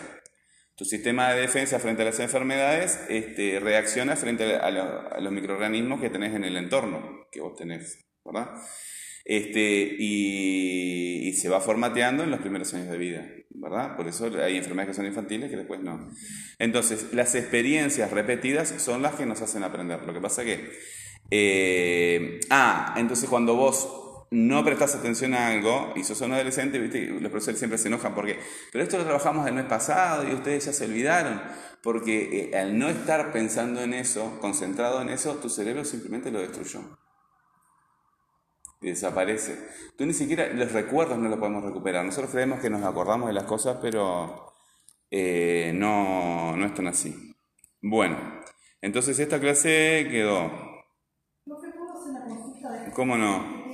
[0.76, 5.32] Tu sistema de defensa frente a las enfermedades este, reacciona frente a, lo- a los
[5.32, 8.50] microorganismos que tenés en el entorno que vos tenés, ¿verdad?
[9.24, 13.26] Este, y, y se va formateando en los primeros años de vida,
[13.68, 13.96] ¿verdad?
[13.96, 16.10] Por eso hay enfermedades que son infantiles que después no.
[16.58, 20.02] Entonces, las experiencias repetidas son las que nos hacen aprender.
[20.04, 20.70] Lo que pasa que...
[21.30, 27.30] eh, ah, entonces cuando vos no prestas atención a algo y sos un adolescente, los
[27.30, 28.38] profesores siempre se enojan porque,
[28.72, 31.40] pero esto lo trabajamos el mes pasado y ustedes ya se olvidaron,
[31.82, 36.40] porque eh, al no estar pensando en eso, concentrado en eso, tu cerebro simplemente lo
[36.40, 36.80] destruyó
[38.80, 39.56] desaparece.
[39.96, 42.04] Tú ni siquiera los recuerdos no los podemos recuperar.
[42.04, 44.52] Nosotros creemos que nos acordamos de las cosas, pero
[45.10, 47.34] eh, no, no es tan así.
[47.82, 48.16] Bueno,
[48.80, 50.48] entonces esta clase quedó.
[51.46, 53.36] ¿No puedo hacer una consulta de ¿Cómo no?
[53.36, 53.66] este?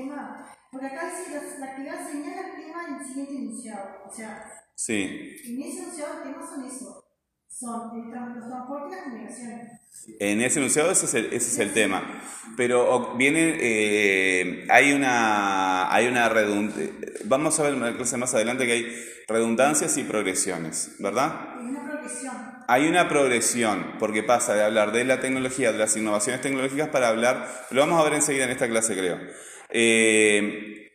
[0.70, 4.02] Porque acá dice la, la actividad señala el tema en el siguiente enunciado.
[4.08, 5.36] O sea, Sí.
[5.44, 7.01] en ese enunciado el tema son eso.
[7.58, 9.80] Son el los transportes y las comunicaciones.
[10.18, 12.22] En ese enunciado ese es el, ese es el tema.
[12.56, 16.90] Pero viene, eh, hay una, hay una redundancia,
[17.24, 18.86] vamos a ver en la clase más adelante que hay
[19.28, 21.56] redundancias y progresiones, ¿verdad?
[21.58, 22.34] Es una progresión.
[22.68, 27.08] Hay una progresión, porque pasa de hablar de la tecnología, de las innovaciones tecnológicas, para
[27.08, 29.18] hablar, lo vamos a ver enseguida en esta clase, creo.
[29.70, 30.91] Eh,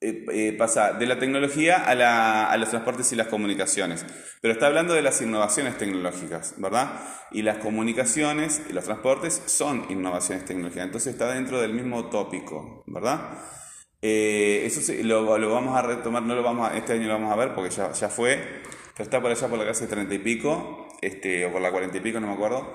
[0.00, 4.04] eh, eh, pasa de la tecnología a, la- a los transportes y las comunicaciones.
[4.40, 7.00] Pero está hablando de las innovaciones tecnológicas, ¿verdad?
[7.32, 10.86] Y las comunicaciones y los transportes son innovaciones tecnológicas.
[10.86, 13.38] Entonces está dentro del mismo tópico, ¿verdad?
[14.00, 17.32] Eh, eso sí, lo, vamos a retomar, no lo vamos a- este año lo vamos
[17.32, 18.62] a ver porque ya, ya fue,
[18.96, 21.96] ya está por allá por la clase 30 y pico, este, o por la 40
[21.98, 22.72] y pico, no me acuerdo.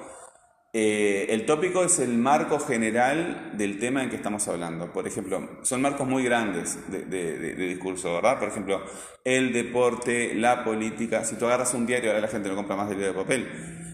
[0.76, 4.92] Eh, el tópico es el marco general del tema en que estamos hablando.
[4.92, 8.40] Por ejemplo, son marcos muy grandes de, discurso, ¿verdad?
[8.40, 8.82] Por ejemplo,
[9.24, 11.24] el deporte, la política.
[11.26, 13.48] Si tú agarras un diario, ahora la gente no compra más diario de papel.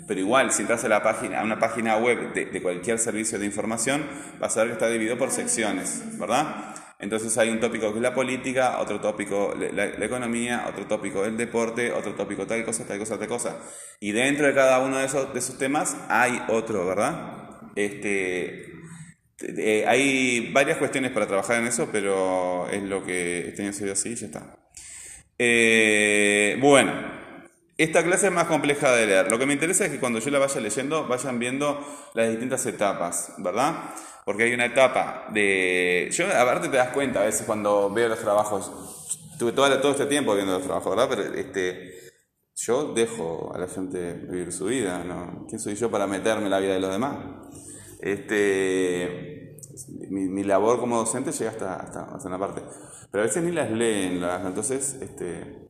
[0.07, 3.45] Pero igual, si entras a, la página, a una página web de cualquier servicio de
[3.45, 4.05] información,
[4.39, 6.78] vas a ver que está dividido por secciones, ¿verdad?
[6.99, 11.38] Entonces hay un tópico que es la política, otro tópico la, economía, otro tópico el
[11.38, 13.57] deporte, otro tópico tal cosa, tal cosa, tal cosa.
[14.01, 17.62] Y dentro de cada uno de esos, de esos temas hay otro, ¿verdad?
[17.75, 18.73] Este,
[19.41, 23.85] eh, hay varias cuestiones para trabajar en eso, pero es lo que este año se
[23.85, 24.57] dio así y ya está.
[25.38, 27.18] Eh, bueno,
[27.79, 29.31] esta clase es más compleja de leer.
[29.31, 31.79] Lo que me interesa es que cuando yo la vaya leyendo vayan viendo
[32.13, 33.91] las distintas etapas, ¿verdad?
[34.25, 36.09] Porque hay una etapa de...
[36.11, 38.69] Yo, aparte te das cuenta a veces cuando veo los trabajos,
[39.39, 41.07] tuve todo, todo este tiempo viendo los trabajos, ¿verdad?
[41.09, 42.11] Pero este,
[42.53, 45.45] yo dejo a la gente vivir su vida, ¿no?
[45.47, 47.15] ¿Quién soy yo para meterme en la vida de los demás?
[48.01, 49.57] Este,
[50.09, 52.61] mi, mi labor como docente llega hasta, hasta, hasta una parte.
[53.09, 55.68] Pero a veces ni las leen, las, entonces este,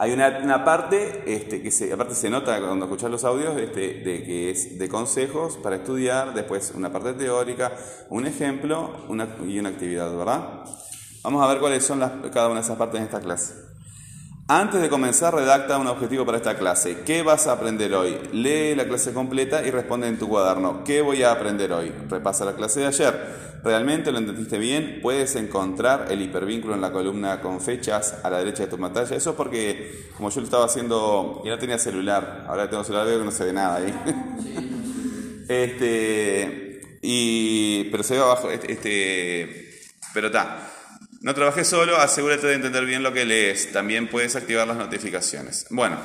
[0.00, 3.94] hay una, una parte este, que se, aparte se nota cuando escuchas los audios este,
[3.94, 7.72] de que es de consejos para estudiar, después una parte teórica,
[8.08, 10.64] un ejemplo una, y una actividad, ¿verdad?
[11.24, 11.98] Vamos a ver cuáles son
[12.32, 13.67] cada una de esas partes en esta clase.
[14.50, 17.00] Antes de comenzar, redacta un objetivo para esta clase.
[17.04, 18.18] ¿Qué vas a aprender hoy?
[18.32, 20.84] Lee la clase completa y responde en tu cuaderno.
[20.84, 21.92] ¿Qué voy a aprender hoy?
[22.08, 23.60] Repasa la clase de ayer.
[23.62, 25.00] ¿Realmente lo entendiste bien?
[25.02, 29.14] Puedes encontrar el hipervínculo en la columna con fechas a la derecha de tu pantalla.
[29.14, 33.06] Eso es porque, como yo lo estaba haciendo y no tenía celular, ahora tengo celular,
[33.06, 33.94] veo que no se ve nada ahí.
[35.46, 39.68] este, y, pero se ve abajo, este, este
[40.14, 40.67] pero está.
[41.20, 43.72] No trabajes solo, asegúrate de entender bien lo que lees.
[43.72, 45.66] También puedes activar las notificaciones.
[45.70, 45.98] Bueno,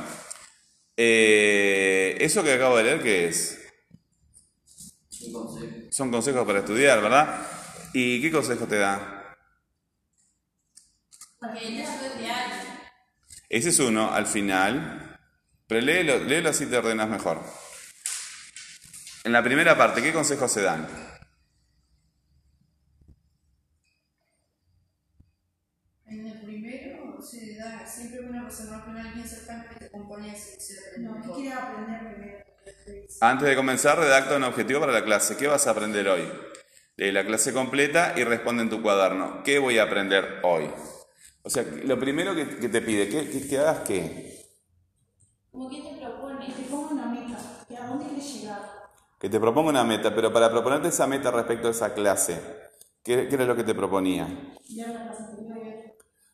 [0.95, 3.60] Eh, eso que acabo de leer, ¿qué es?
[5.26, 5.76] Un consejo.
[5.89, 7.47] Son consejos para estudiar, ¿verdad?
[7.93, 9.36] ¿Y qué consejo te da?
[13.49, 15.19] Ese es uno, al final.
[15.67, 17.41] Pero léelo, léelo así te ordenas mejor.
[19.23, 20.88] En la primera parte, ¿qué consejos se dan?
[26.06, 27.86] En el primero se da
[29.69, 32.45] que te No, ¿qué quieres aprender primero?
[33.21, 35.37] Antes de comenzar, redacta un objetivo para la clase.
[35.37, 36.29] ¿Qué vas a aprender hoy?
[36.95, 39.41] Lee la clase completa y responde en tu cuaderno.
[39.43, 40.69] ¿Qué voy a aprender hoy?
[41.43, 44.45] O sea, lo primero que, que te pide, que, que, que hagas qué?
[45.51, 46.53] Como que te propone.
[46.53, 48.61] Te pongo una meta, que ¿a dónde quieres llegar?
[49.19, 52.39] Que te proponga una meta, pero para proponerte esa meta respecto a esa clase,
[53.03, 54.27] ¿qué, qué era lo que te proponía?
[54.69, 55.62] Ya en la clase anterior.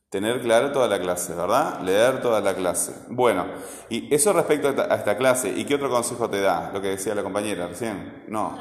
[0.09, 1.81] Tener claro toda la clase, ¿verdad?
[1.81, 2.95] Leer toda la clase.
[3.09, 3.45] Bueno,
[3.89, 5.49] y eso respecto a esta, clase.
[5.55, 6.71] ¿Y qué otro consejo te da?
[6.73, 8.23] Lo que decía la compañera recién.
[8.27, 8.57] No.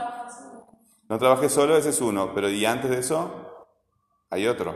[1.09, 2.33] No trabajes solo, ese es uno.
[2.35, 3.31] Pero ¿y antes de eso?
[4.31, 4.75] Hay otro.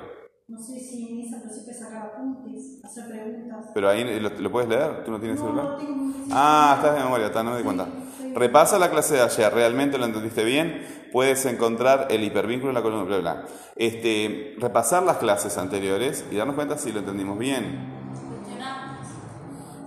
[0.49, 3.67] No sé si en esa puedes sacar apuntes, hacer preguntas.
[3.75, 5.05] Pero ahí lo, lo puedes leer.
[5.05, 5.67] ¿Tú no tienes No, celular?
[5.67, 7.87] no tengo Ah, estás de memoria, está, no me di cuenta.
[8.35, 11.09] Repasa la clase de ayer, realmente lo entendiste bien.
[11.13, 13.47] Puedes encontrar el hipervínculo en la columna, bla, bla.
[13.77, 18.01] Este, repasar las clases anteriores y darnos cuenta si lo entendimos bien.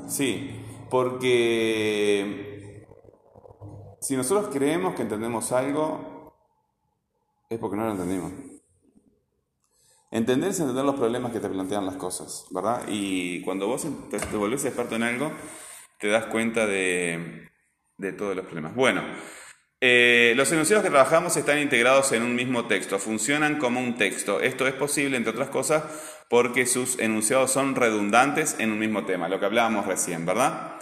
[0.08, 2.86] Sí, porque
[4.00, 6.34] si nosotros creemos que entendemos algo,
[7.50, 8.32] es porque no lo entendimos.
[10.12, 12.84] Entender es entender los problemas que te plantean las cosas, ¿verdad?
[12.88, 15.32] Y cuando vos te volvés experto en algo,
[16.00, 17.50] te das cuenta de,
[17.98, 18.76] de todos los problemas.
[18.76, 19.04] Bueno,
[19.82, 24.42] eh, los enunciados que trabajamos están integrados en un mismo texto, funcionan como un texto.
[24.42, 25.84] Esto es posible, entre otras cosas,
[26.30, 30.80] porque sus enunciados son redundantes en un mismo tema, lo que hablábamos recién, ¿verdad?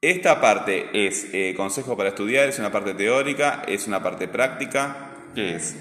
[0.00, 5.14] Esta parte es eh, consejo para estudiar, es una parte teórica, es una parte práctica.
[5.34, 5.76] ¿Qué es?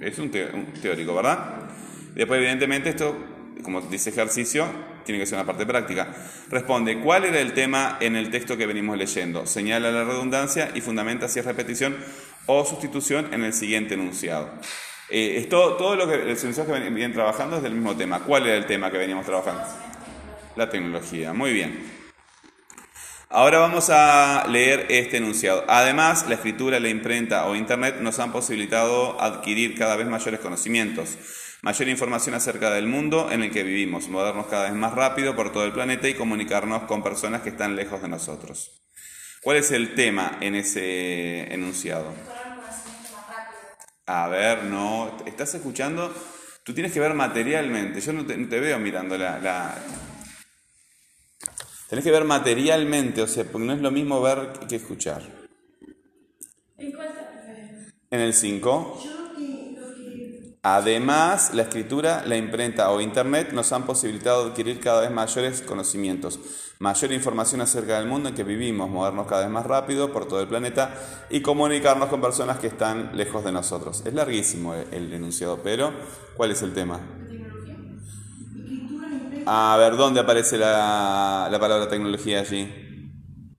[0.00, 1.70] Es un, un teórico, ¿verdad?
[2.14, 3.16] Después, evidentemente, esto,
[3.62, 4.66] como dice ejercicio,
[5.04, 6.08] tiene que ser una parte práctica.
[6.50, 9.46] Responde, ¿cuál era el tema en el texto que venimos leyendo?
[9.46, 11.96] Señala la redundancia y fundamenta si es repetición
[12.46, 14.50] o sustitución en el siguiente enunciado.
[15.10, 18.20] Eh, es todo, todo lo que los enunciados que vienen trabajando es del mismo tema.
[18.20, 19.62] ¿Cuál era el tema que veníamos trabajando?
[20.56, 21.32] La tecnología.
[21.32, 21.94] Muy bien.
[23.34, 25.64] Ahora vamos a leer este enunciado.
[25.66, 31.18] Además, la escritura, la imprenta o Internet nos han posibilitado adquirir cada vez mayores conocimientos,
[31.64, 35.50] mayor información acerca del mundo en el que vivimos, movernos cada vez más rápido por
[35.50, 38.82] todo el planeta y comunicarnos con personas que están lejos de nosotros.
[39.42, 42.12] ¿Cuál es el tema en ese enunciado?
[44.06, 46.12] A ver, no, ¿estás escuchando?
[46.64, 49.82] Tú tienes que ver materialmente, yo no te, no te veo mirando la, la-
[51.88, 55.22] Tenés que ver materialmente, o sea, porque no es lo mismo ver que escuchar.
[56.76, 57.08] ¿En cuál?
[58.10, 63.52] En el 5, Yo lo que, lo que además, la escritura, la imprenta o Internet
[63.52, 66.40] nos han posibilitado adquirir cada vez mayores conocimientos,
[66.78, 70.40] mayor información acerca del mundo en que vivimos, movernos cada vez más rápido por todo
[70.40, 70.94] el planeta
[71.30, 74.02] y comunicarnos con personas que están lejos de nosotros.
[74.04, 75.92] Es larguísimo el, enunciado, pero
[76.34, 76.98] ¿cuál es el tema?
[78.50, 82.84] escritura, imprenta, A ver, ¿dónde aparece la, la palabra tecnología allí?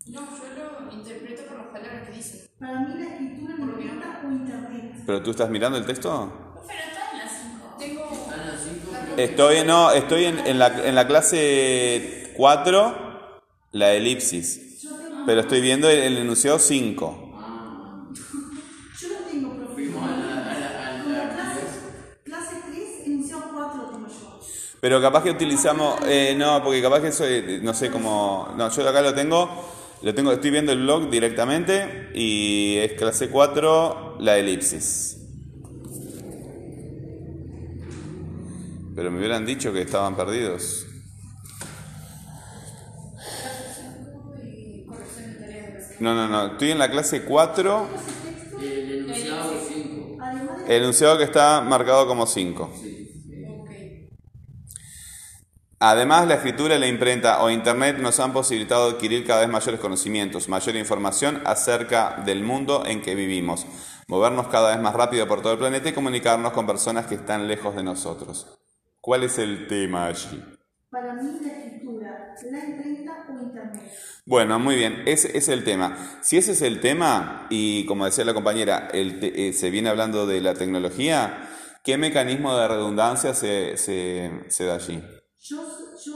[0.08, 2.50] No, yo lo interpreto por las palabras que dice.
[2.60, 5.04] para mí la escritura, la imprenta o internet.
[5.06, 6.32] ¿Pero tú estás mirando el texto?
[6.68, 7.76] Pero está en las 5.
[7.78, 13.40] Tengo Están las cinco, pero Estoy, no, estoy en, la, en la clase 4,
[13.72, 14.84] la elipsis.
[15.26, 17.34] Pero estoy viendo el, el enunciado 5.
[19.00, 19.74] yo lo tengo, profe.
[19.74, 21.62] fuimos a la, a la, a Con la la clase,
[22.26, 24.40] clase 3, enunciado 4 lo tengo yo.
[24.82, 28.90] Pero capaz que utilizamos, eh, no, porque capaz que eh, no sé cómo, no, yo
[28.90, 29.50] acá lo tengo,
[30.02, 35.25] lo tengo, estoy viendo el blog directamente y es clase 4, la elipsis.
[38.96, 40.86] Pero me hubieran dicho que estaban perdidos.
[46.00, 47.88] No, no, no, estoy en la clase 4,
[48.62, 50.18] el enunciado 5.
[50.22, 52.64] Además de el enunciado que está marcado como 5.
[52.64, 53.70] Ok.
[55.80, 60.50] Además, la escritura, la imprenta o Internet nos han posibilitado adquirir cada vez mayores conocimientos,
[60.50, 63.66] mayor información acerca del mundo en que vivimos,
[64.08, 67.48] movernos cada vez más rápido por todo el planeta y comunicarnos con personas que están
[67.48, 68.48] lejos de nosotros.
[69.06, 70.44] ¿Cuál es el tema allí?
[70.90, 73.84] para mí la escritura, la imprenta o internet.
[74.26, 76.18] Bueno, muy bien, ese es el tema.
[76.22, 79.90] Si ese es el tema, y como decía la compañera, el te- eh, se viene
[79.90, 81.48] hablando de la tecnología,
[81.84, 85.04] ¿qué mecanismo de redundancia se, se- se da allí?
[85.40, 85.58] Yo,
[86.04, 86.14] yo,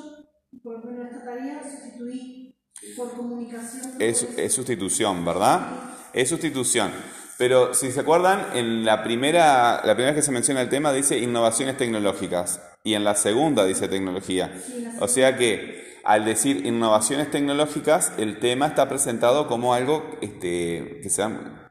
[0.64, 2.56] por ejemplo, esta tarea sustituí
[2.98, 3.98] por comunicación.
[4.00, 5.68] Es, es sustitución, ¿verdad?
[6.14, 6.92] Es sustitución.
[7.38, 10.92] Pero si se acuerdan, en la primera, la primera vez que se menciona el tema
[10.92, 14.54] dice innovaciones tecnológicas y en la segunda dice tecnología.
[15.00, 21.10] O sea que al decir innovaciones tecnológicas, el tema está presentado como algo este, que,
[21.10, 21.70] se ha-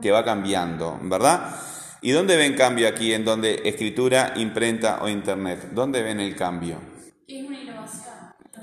[0.00, 0.98] que va cambiando.
[1.02, 1.54] ¿verdad?
[2.00, 5.68] ¿Y dónde ven cambio aquí en donde escritura, imprenta o internet?
[5.72, 6.76] ¿Dónde ven el cambio?
[7.28, 8.02] ¿Qué es una innovación?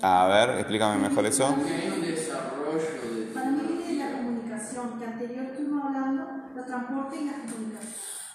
[0.01, 1.55] A ver, explícame mejor eso.
[1.55, 3.31] Porque hay un desarrollo de.
[3.33, 6.23] Para mí viene de la comunicación, que anterior estuvimos hablando,
[6.55, 7.93] los transportes y la comunicación.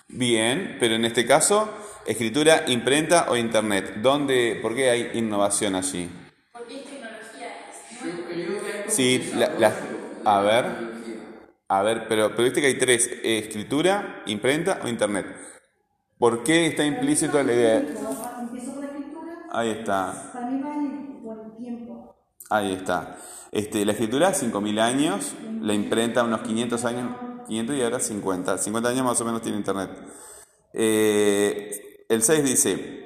[0.08, 1.68] Bien, pero en este caso,
[2.06, 3.94] escritura, imprenta o internet.
[3.96, 6.08] ¿Dónde, ¿Por qué hay innovación allí?
[6.52, 7.68] Porque es tecnología.
[7.68, 9.74] Es, Yo creo que hay como Sí, la- la-
[10.24, 10.94] a ver.
[11.68, 15.26] A ver, pero, pero viste que hay tres, eh, escritura, imprenta o internet.
[16.18, 17.84] ¿Por qué está implícito la idea?
[19.50, 22.16] Ahí está, para mí va en- por el tiempo.
[22.50, 23.16] ahí está.
[23.52, 27.10] Este, la escritura, 5.000 años, la imprenta, unos 500 años,
[27.46, 28.58] 500 y ahora 50.
[28.58, 29.90] 50 años más o menos tiene internet.
[30.72, 33.04] Eh, el 6 dice,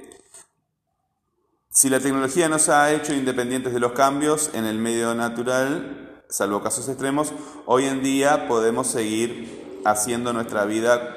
[1.71, 6.63] si la tecnología nos ha hecho independientes de los cambios en el medio natural, salvo
[6.63, 7.33] casos extremos,
[7.67, 11.17] hoy en día podemos seguir haciendo nuestra vida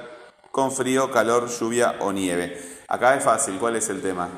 [0.51, 2.61] con frío, calor, lluvia o nieve.
[2.87, 4.29] Acá es fácil, ¿cuál es el tema?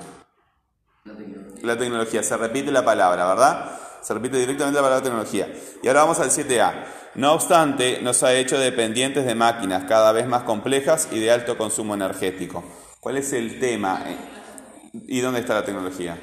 [1.03, 1.60] La tecnología.
[1.63, 3.79] La tecnología, se repite la palabra, ¿verdad?
[4.01, 5.53] Se repite directamente la palabra tecnología.
[5.82, 6.86] Y ahora vamos al 7A.
[7.15, 11.58] No obstante, nos ha hecho dependientes de máquinas cada vez más complejas y de alto
[11.58, 12.63] consumo energético.
[13.03, 14.01] ¿Cuál es el tema?
[14.07, 14.17] eh?
[15.07, 16.17] ¿Y dónde está la tecnología?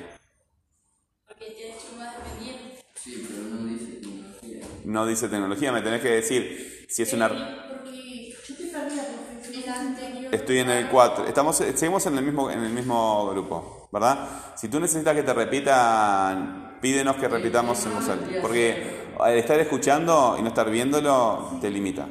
[1.26, 2.82] porque te ha hecho más dependiente.
[2.94, 4.66] Sí, pero no dice tecnología.
[4.84, 7.28] No dice tecnología, me tenés que decir si es una...
[7.28, 9.60] Porque yo estoy perdida, profe.
[9.62, 10.34] El anterior.
[10.34, 11.26] Estoy en el 4.
[11.26, 14.28] Estamos, seguimos en el, mismo, en el mismo grupo, ¿verdad?
[14.56, 18.40] Si tú necesitas que te repitan, pídenos que repitamos en voz alta.
[18.40, 22.08] Porque al estar escuchando y no estar viéndolo, te limita.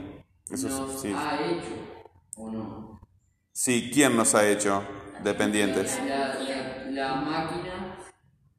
[0.51, 1.13] Eso ¿Nos es- sí.
[1.15, 1.73] ha hecho
[2.38, 2.79] o no?
[3.62, 4.84] Sí, ¿quién nos ha hecho
[5.22, 6.00] dependientes?
[6.08, 7.98] La, la, la máquina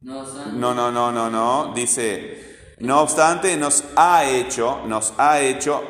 [0.03, 0.45] nos ha.
[0.51, 1.73] No, no, no, no, no.
[1.73, 5.81] Dice, no obstante, nos ha hecho, nos ha hecho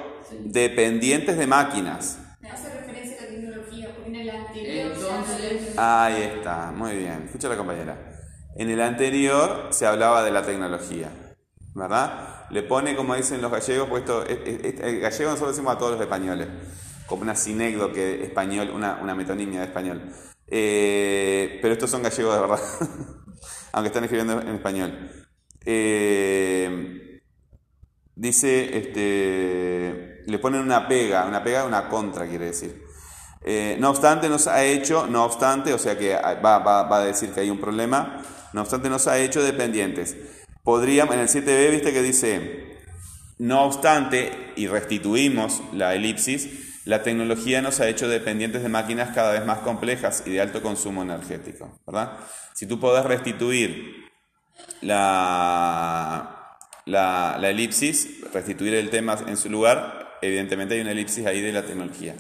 [0.46, 2.20] dependientes de máquinas.
[2.50, 4.94] Hace referencia a la tecnología, porque en el anterior.
[4.96, 7.24] Entonces, Ahí está, muy bien.
[7.26, 7.98] Escucha la compañera.
[8.56, 11.10] En el anterior se hablaba de la tecnología,
[11.76, 12.46] ¿verdad?
[12.50, 15.78] Le pone, como dicen los gallegos, puesto, es- es- es- el gallego nosotros decimos a
[15.78, 16.48] todos los españoles,
[17.12, 20.02] como una sinécdoque español, una, una metonimia de español.
[20.48, 22.60] Eh, pero estos son gallegos de verdad,
[23.74, 25.12] aunque están escribiendo en español.
[25.66, 27.22] Eh,
[28.16, 32.82] dice, este, le ponen una pega, una pega, una contra quiere decir.
[33.44, 37.06] Eh, no obstante, nos ha hecho, no obstante, o sea que va, va- va a
[37.06, 38.22] decir que hay un problema,
[38.54, 40.16] no obstante, nos ha hecho dependientes.
[40.64, 42.78] Podríamos, en el 7b, viste que dice,
[43.40, 49.34] no obstante, y restituimos la elipsis, la tecnología nos ha hecho dependientes de máquinas cada
[49.34, 52.18] vez más complejas y de alto consumo energético, ¿verdad?
[52.54, 54.10] Si tú podés restituir
[54.82, 61.42] la, la, la elipsis, restituir el tema en su lugar, evidentemente hay una elipsis ahí
[61.42, 62.16] de la tecnología.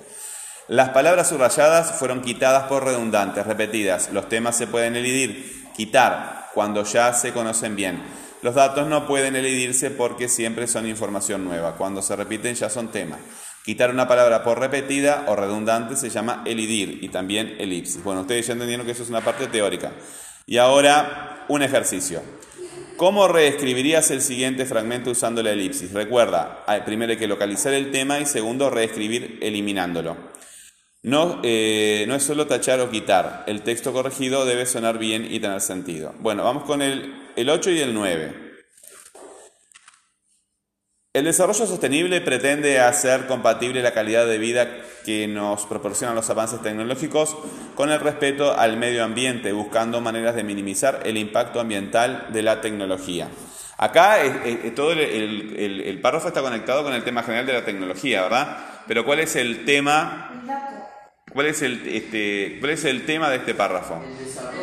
[0.68, 4.12] Las palabras subrayadas fueron quitadas por redundantes, repetidas.
[4.14, 8.02] Los temas se pueden elidir, quitar, cuando ya se conocen bien.
[8.42, 11.76] Los datos no pueden elidirse porque siempre son información nueva.
[11.76, 13.20] Cuando se repiten ya son temas.
[13.66, 18.04] Quitar una palabra por repetida o redundante se llama elidir y también elipsis.
[18.04, 19.92] Bueno, ustedes ya entendieron que eso es una parte teórica.
[20.48, 22.22] Y ahora, un ejercicio.
[22.98, 25.92] ¿Cómo reescribirías el siguiente fragmento usando la elipsis?
[25.92, 30.18] Recuerda, hay- primero hay que localizar el tema y segundo, reescribir eliminándolo.
[31.04, 35.40] No, eh, no es solo tachar o quitar, el texto corregido debe sonar bien y
[35.40, 36.14] tener sentido.
[36.20, 38.51] Bueno, vamos con el, el 8 y el 9.
[41.14, 44.70] El desarrollo sostenible pretende hacer compatible la calidad de vida
[45.04, 47.36] que nos proporcionan los avances tecnológicos
[47.76, 52.62] con el respeto al medio ambiente, buscando maneras de minimizar el impacto ambiental de la
[52.62, 53.28] tecnología.
[53.78, 58.22] Acá eh, eh, todo el, párrafo está conectado con el tema general de la tecnología,
[58.22, 58.58] ¿verdad?
[58.88, 60.32] Pero ¿cuál es el tema?
[61.34, 64.02] ¿Cuál es el, este, ¿cuál es el tema de este párrafo?
[64.02, 64.61] el desarrollo.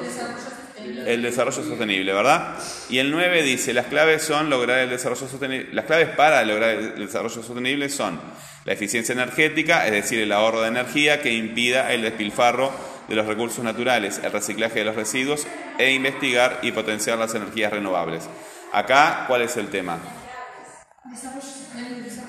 [1.06, 2.56] El desarrollo sostenible, ¿verdad?
[2.88, 6.70] Y el 9 dice, las claves son lograr el desarrollo sostenible, las claves para lograr
[6.70, 8.20] el desarrollo sostenible son
[8.64, 12.72] la eficiencia energética, es decir, el ahorro de energía que impida el despilfarro
[13.08, 15.46] de los recursos naturales, el reciclaje de los residuos
[15.78, 18.28] e investigar y potenciar las energías renovables.
[18.72, 19.98] Acá, ¿cuál es el tema?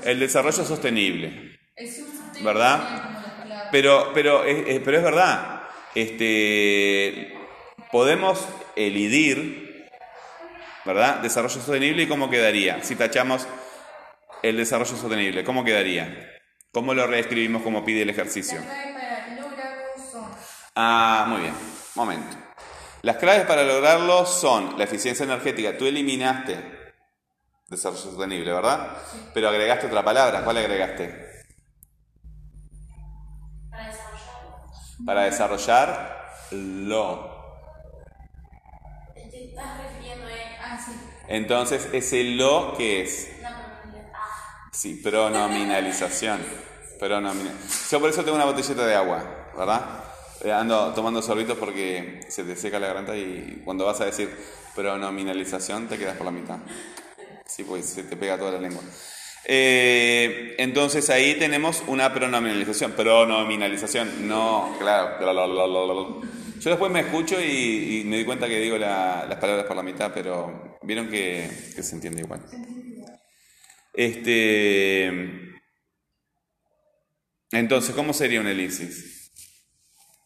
[0.03, 1.59] El desarrollo sostenible.
[2.41, 3.67] ¿Verdad?
[3.71, 5.63] Pero, pero, pero es verdad.
[5.93, 7.38] Este,
[7.91, 9.69] podemos elidir
[10.85, 11.19] ¿verdad?
[11.19, 12.81] Desarrollo sostenible y cómo quedaría.
[12.83, 13.45] Si tachamos
[14.41, 16.27] el desarrollo sostenible, ¿cómo quedaría?
[16.71, 18.61] ¿Cómo lo reescribimos como pide el ejercicio?
[20.75, 21.53] Ah, muy bien.
[21.95, 22.37] Momento.
[23.01, 25.77] Las claves para lograrlo son la eficiencia energética.
[25.77, 26.93] Tú eliminaste
[27.67, 28.97] desarrollo sostenible, ¿verdad?
[29.33, 30.43] Pero agregaste otra palabra.
[30.43, 31.29] ¿Cuál agregaste?
[33.69, 34.57] Para desarrollarlo.
[35.05, 37.28] Para desarrollarlo.
[39.49, 40.29] Estás refiriendo a
[40.73, 40.91] Ah, sí.
[41.27, 43.29] Entonces, ese lo que es.
[43.43, 46.39] Ah, Sí, pronominalización.
[46.99, 47.53] Pronomina-
[47.91, 49.23] Yo por eso tengo una botellita de agua,
[49.57, 50.03] ¿verdad?
[50.43, 54.29] Eh, Ando tomando sorbitos porque se te seca la garganta y cuando vas a decir
[54.75, 56.57] pronominalización te quedas por la mitad.
[57.45, 58.83] Sí, pues se te pega toda la lengua.
[59.45, 62.91] Eh, entonces ahí tenemos una pronominalización.
[62.91, 65.17] Pronominalización, no, claro.
[66.59, 69.75] Yo después me escucho y, y me di cuenta que digo la- las palabras por
[69.77, 72.41] la mitad, pero vieron que, que se entiende igual.
[73.93, 75.07] Este.
[77.51, 79.31] Entonces, ¿cómo sería un elipsis?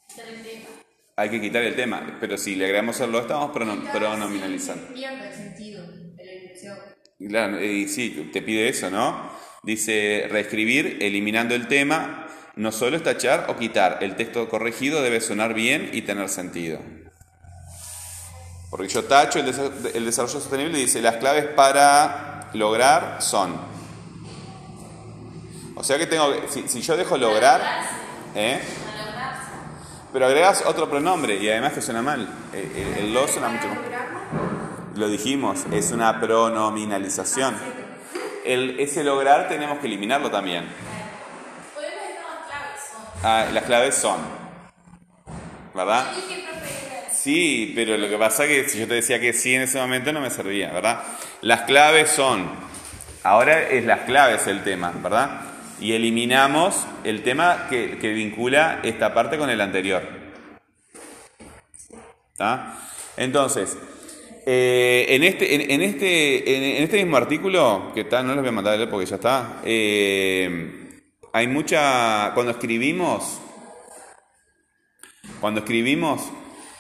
[0.10, 0.68] quitar el tema.
[1.16, 4.94] Hay que quitar el tema, pero si le agregamos el lo, estamos prono- pronominalizando.
[4.94, 6.78] Pierde el sentido de la elección.
[7.30, 9.32] Claro, y sí, te pide eso, ¿no?
[9.64, 12.23] Dice reescribir eliminando el tema,
[12.56, 16.80] no solo es tachar o quitar, el texto corregido debe sonar bien y tener sentido.
[18.70, 19.48] Porque yo tacho el,
[19.94, 23.56] el desarrollo sostenible y dice las claves para lograr son.
[25.76, 27.62] O sea que tengo, si, si yo dejo lograr,
[28.36, 28.60] ¿eh?
[30.12, 32.28] Pero agregas otro pronombre y además que suena mal.
[32.54, 33.78] El, el- lo suena mucho más.
[34.96, 37.56] Lo dijimos, es una pronominalización.
[38.46, 40.66] El, ese lograr tenemos que eliminarlo también.
[41.74, 42.80] Podemos dejar las claves.
[42.92, 43.13] Son.
[43.26, 44.20] Ah, las claves son.
[45.74, 46.12] ¿Verdad?
[47.14, 49.80] Sí, pero lo que pasa es que si yo te decía que sí en ese
[49.80, 51.02] momento no me servía, ¿verdad?
[51.42, 52.50] Las claves son.
[53.24, 55.40] Ahora es las claves el tema, ¿verdad?
[55.80, 60.04] Y eliminamos el tema que, que vincula esta parte con el anterior.
[62.34, 62.78] ¿Está?
[63.16, 63.78] Entonces,
[64.46, 68.42] eh, en, este, en, en este, en, en este mismo artículo, que está, no les
[68.42, 70.83] voy a mandar porque ya está, eh,
[71.34, 72.32] hay mucha.
[72.34, 73.42] Cuando escribimos,
[75.42, 76.32] cuando escribimos,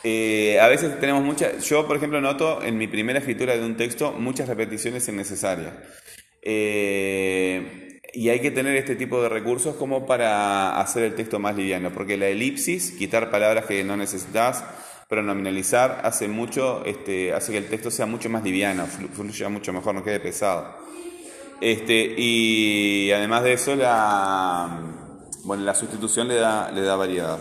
[0.03, 1.67] eh, a veces tenemos muchas.
[1.67, 5.73] Yo, por ejemplo, noto en mi primera escritura de un texto muchas repeticiones innecesarias.
[6.41, 11.55] Eh, y hay que tener este tipo de recursos como para hacer el texto más
[11.55, 14.63] liviano, porque la elipsis, quitar palabras que no necesitas,
[15.09, 19.73] pronominalizar, hace mucho, este, hace que el texto sea mucho más liviano, flu- fluya mucho
[19.73, 20.77] mejor, no quede pesado.
[21.61, 24.79] Este, y además de eso, la,
[25.43, 27.37] bueno, la sustitución le da, le da variedad.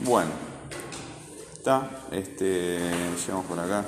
[0.00, 0.30] Bueno,
[1.52, 2.78] está, este,
[3.26, 3.84] llegamos por acá.